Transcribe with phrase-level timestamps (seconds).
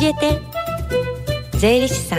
[0.00, 0.40] 教えて。
[1.58, 2.18] 税理士さん。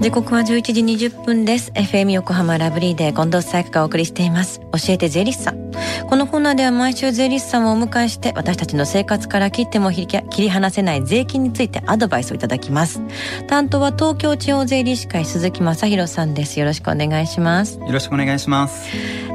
[0.00, 1.72] 時刻は11時20分です。
[1.72, 4.60] FM 横浜ラブリーで近藤紗友香がお送りしています。
[4.60, 5.72] 教えて税理士さん。
[6.06, 13.00] このコーナーでは毎週税理士さんをお迎えして私たちの生活から切っても切り離せない税金についてアドバイスをいただきます。
[13.48, 16.60] 担当は東京地方税理士会鈴木正弘さんです。
[16.60, 17.78] よろしくお願いします。
[17.78, 18.86] よろしくお願いします。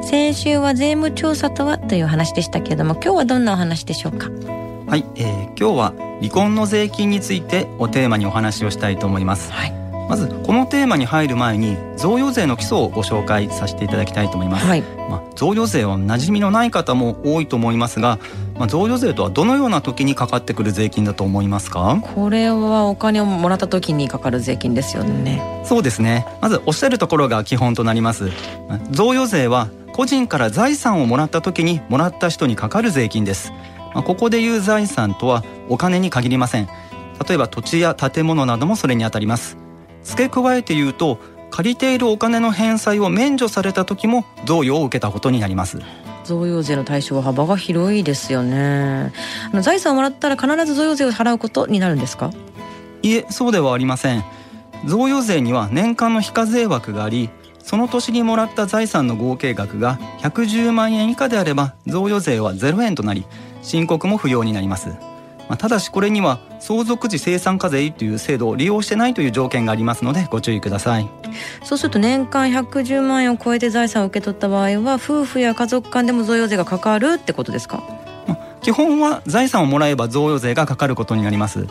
[0.09, 4.27] 先週は税務調査とはという話でしたけれども今日はどんなお話でしょうか？
[4.87, 9.71] はい、えー、今日は離婚の税金についてをテーマにお話をしたいと思います、はい。
[10.09, 18.17] まずこのテーマに入る前に贈与税の基礎をご紹介させていただきたいと思います、はい、まあ、贈与税は馴染みのない方も多いと思いますが、
[18.55, 22.01] まあ、贈与税とはどのような時にかかってくる税金だと思いますか？
[22.15, 25.63] これはお金をもらった時にかかる税金ですよね。
[25.65, 26.25] そうですね。
[26.41, 28.31] まずおっしゃるところが基本となります。
[28.89, 29.69] 贈与税は
[29.99, 33.51] 個人から財産をもらった時にもらった人にかかる税金です。
[33.93, 36.69] まあ、ここでいう財産とはお金に限りません。
[37.27, 39.57] 例えば土地や建物などもそれにあたります。
[40.05, 41.19] 付け加えて言うと
[41.51, 45.79] 借りているお金の返済を免除された時も贈与を受けたことになります。
[46.23, 49.11] 贈与税の対象は幅が広いですよね。
[49.51, 52.31] あの財産をもらったら必ず贈与税を払うことになるんですか？
[53.01, 54.23] いえそうではありません。
[54.85, 57.29] 贈与税には年間の非課税枠があり
[57.63, 63.25] その年にもらった財産の合計額が110万円以下であれば贈与税は0円となり
[63.61, 64.89] 申告も不要になります。
[65.49, 71.09] まあ、ただしこれには相続時生産課税という制度を利用してないという条件がありますのでご注意ください。
[71.63, 77.81] そうすると年間110万円を超えて財産を受け取った場合は夫婦や家族間でも贈与税がかかるってことですか？
[78.61, 81.67] 基本は財産をもらえば贈与税がかかることになります、うん、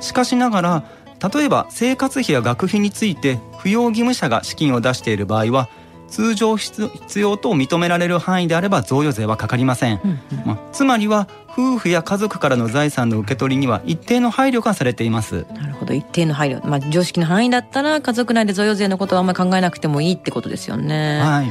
[0.00, 0.82] しかしながら
[1.22, 5.68] 例えば生活費や学費について扶養義務者が資金を出している場合は
[6.08, 15.46] 通常必要と認められる範囲であれば贈与税はかかりません、うんうん、まあ、つまりは夫婦や家族からの財産の受け取りには一定の配慮がされています。
[15.52, 15.92] なるほど。
[15.92, 16.66] 一定の配慮。
[16.66, 21.20] まあ常識の範囲だったら家族内で贈与税のことはあんまり考えなくてもいいってことですよね。
[21.20, 21.46] はい。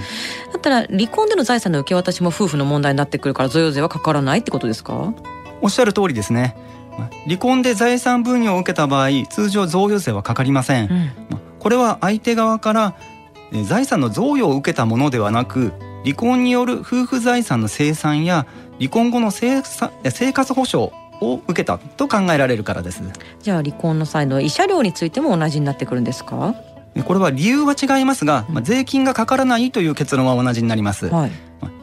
[0.51, 5.13] だったら離婚での財産の受け渡しも夫婦の問題になってくるから贈与税はかからないってことですか？
[5.61, 6.55] おっしゃる通りですね
[7.25, 11.11] 離婚で財産分与を受けた場合通常贈与税はかかりません、うん、
[11.59, 12.95] これは相手側から
[13.65, 18.47] 財産の贈与を受けたものではなく離婚による夫婦財産の清算や
[18.79, 19.61] 離婚後の生
[20.33, 20.91] 活保障
[21.21, 23.03] を受けたと考えられるからです。
[23.41, 26.55] じゃあ離婚の際の慰謝料についても同じになってくるんですか？
[27.05, 31.31] これは理由は違いますが、まあ、税金がかからないという結論は同じになります、はい、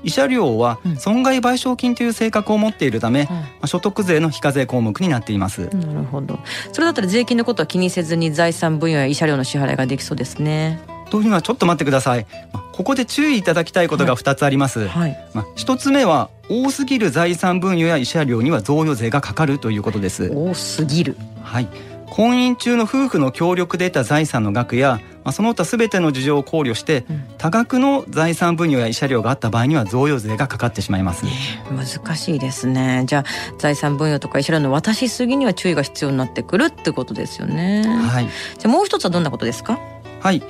[0.05, 5.69] 慰謝料は損害賠償金という性格を持っているため、うん、まあ、所得税の非課税項目になっています。
[5.69, 6.39] なるほど。
[6.73, 10.81] それだったら税金のことは気にせずに財産分与や慰謝料の支払いができそうですね。
[11.11, 12.27] というのはちょっと待ってください。
[12.73, 20.31] ここで注意いただきたいことが2つあります、はい、まあ、1つ目は多すぎる財産分与や慰謝料には贈与税がかかるということです。
[20.33, 21.17] 多すぎる。
[21.43, 21.69] はい
[22.11, 31.25] 婚姻中の夫婦の協力で得た財産の額や、まあ、その他すべての事情を考慮して、うん、多額の財産分与や慰謝料があった場合には贈与税がかかってしまいます、
[31.71, 33.05] 難しいですね。
[33.07, 33.25] じゃあ
[33.59, 37.85] 財産分与とか慰謝料の渡しすぎには注意が必要になってくるってことですよね。
[37.87, 38.29] はい。
[38.59, 39.79] じゃあもう一つはどんなことですか？
[40.21, 40.43] はい。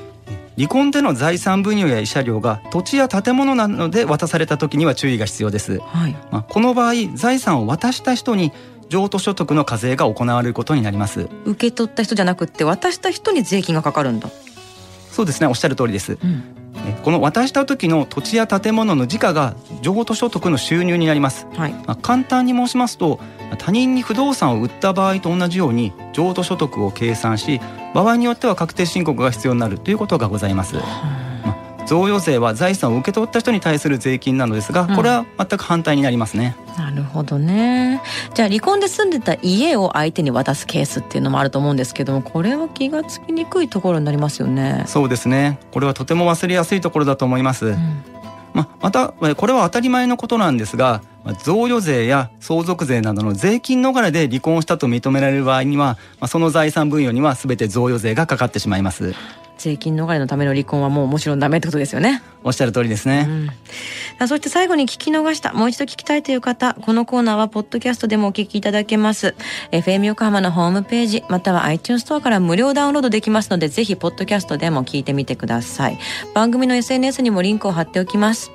[0.56, 8.52] 離婚での財産分与や慰謝料が土地や建物などで渡された時には注意が必要です、はい、まあ、この場合財産を渡した人に
[8.88, 11.28] 譲渡所得の課税が行われることになります。
[11.44, 14.30] 受け取った人じゃなくて渡した人に税金がかかるんだ。
[15.18, 16.44] そうですねおっしゃる通りです、うん、
[17.02, 23.18] この渡した時の土地や建物の時価が譲渡所得の収入になります、はい、まあ、簡単に申しますと
[23.58, 27.60] 他人に不動産を売った場合と同じように譲渡所得を計算し
[27.94, 30.76] 場合によっては確定申告が必要になるということがございます。
[31.88, 38.02] 贈与税は財産を受け取った人に対する税金なのですがこれは全く反対になりますね、うん、なるほどね。
[38.34, 44.84] じゃあ離婚で住んでた家を相手に渡すケースっていうのもあると思うんですけどもこれは気がつきにくいところになりますよね。
[44.86, 45.58] そうですね。
[45.72, 48.02] これはとても忘れやすいところだと思います、うん、
[48.52, 51.02] ままたこれは当たり前のことなんですが
[51.42, 59.14] 贈与税や相続税などの税金逃れで離婚したと認められる場合にはその財産分与には全て贈与税がかかってしまいます
[59.58, 62.22] 税金逃れのための離婚はもうもちろんダメってことですよね。
[62.44, 63.26] おっしゃる通りですね、
[64.20, 69.34] うん、そして最後に聞き逃したもう一度聞きたいという方このコーナーはポッドキャストでもお聞きいただけます。
[69.72, 75.98] FM 横浜のホームページまたは iTunes ストアから無料ダウンロードできますのでぜひポッドキャストでも聞いてみてください。
[76.34, 78.50] 番組の SNS にもリンクを貼っておきます。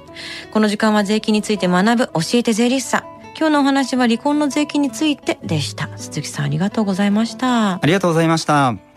[0.52, 3.14] この時間は税金について学ぶ教えて税理士さん。
[3.38, 5.90] 今日のお話は離婚の税金についてでした。
[5.98, 7.74] 鈴木さんありがとうございました。
[7.74, 8.93] ありがとうございました